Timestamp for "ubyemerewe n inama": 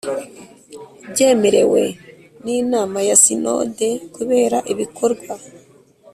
1.03-2.99